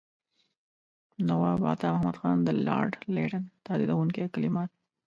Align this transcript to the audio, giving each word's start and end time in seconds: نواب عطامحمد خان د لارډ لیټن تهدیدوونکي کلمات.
نواب 1.27 1.59
عطامحمد 1.73 2.15
خان 2.21 2.37
د 2.43 2.49
لارډ 2.67 2.93
لیټن 3.15 3.43
تهدیدوونکي 3.65 4.21
کلمات. 4.33 4.69